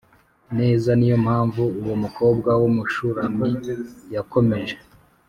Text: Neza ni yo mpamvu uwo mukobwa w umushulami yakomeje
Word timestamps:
Neza 0.57 0.89
ni 0.95 1.07
yo 1.11 1.17
mpamvu 1.25 1.63
uwo 1.81 1.95
mukobwa 2.03 2.49
w 2.61 2.63
umushulami 2.69 3.49
yakomeje 4.15 4.75